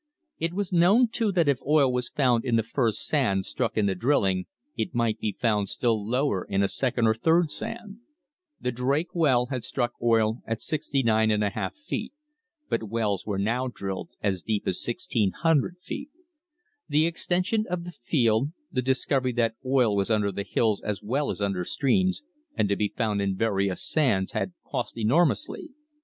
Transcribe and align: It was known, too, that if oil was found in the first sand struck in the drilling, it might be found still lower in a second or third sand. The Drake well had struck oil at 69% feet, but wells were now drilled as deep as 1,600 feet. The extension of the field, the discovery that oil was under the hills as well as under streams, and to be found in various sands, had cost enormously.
It 0.39 0.55
was 0.55 0.73
known, 0.73 1.09
too, 1.09 1.31
that 1.33 1.47
if 1.47 1.61
oil 1.63 1.93
was 1.93 2.09
found 2.09 2.43
in 2.43 2.55
the 2.55 2.63
first 2.63 3.05
sand 3.05 3.45
struck 3.45 3.77
in 3.77 3.85
the 3.85 3.93
drilling, 3.93 4.47
it 4.75 4.95
might 4.95 5.19
be 5.19 5.37
found 5.39 5.69
still 5.69 6.03
lower 6.03 6.43
in 6.43 6.63
a 6.63 6.67
second 6.67 7.05
or 7.05 7.13
third 7.13 7.51
sand. 7.51 7.99
The 8.59 8.71
Drake 8.71 9.13
well 9.13 9.45
had 9.51 9.63
struck 9.63 9.93
oil 10.01 10.41
at 10.47 10.57
69% 10.57 11.73
feet, 11.75 12.13
but 12.67 12.89
wells 12.89 13.27
were 13.27 13.37
now 13.37 13.67
drilled 13.67 14.09
as 14.23 14.41
deep 14.41 14.67
as 14.67 14.83
1,600 14.83 15.75
feet. 15.79 16.09
The 16.89 17.05
extension 17.05 17.65
of 17.69 17.83
the 17.83 17.91
field, 17.91 18.53
the 18.71 18.81
discovery 18.81 19.33
that 19.33 19.53
oil 19.63 19.95
was 19.95 20.09
under 20.09 20.31
the 20.31 20.41
hills 20.41 20.81
as 20.81 21.03
well 21.03 21.29
as 21.29 21.41
under 21.41 21.63
streams, 21.63 22.23
and 22.55 22.67
to 22.69 22.75
be 22.75 22.87
found 22.87 23.21
in 23.21 23.35
various 23.37 23.83
sands, 23.87 24.31
had 24.31 24.53
cost 24.65 24.97
enormously. 24.97 25.69